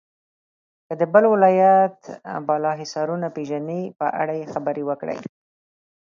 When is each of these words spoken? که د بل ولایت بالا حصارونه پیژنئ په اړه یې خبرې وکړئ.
که 0.85 0.93
د 1.01 1.03
بل 1.13 1.23
ولایت 1.33 1.97
بالا 2.47 2.71
حصارونه 2.81 3.27
پیژنئ 3.35 3.81
په 3.99 4.05
اړه 4.21 4.33
یې 4.39 4.51
خبرې 4.53 4.83
وکړئ. 4.85 5.17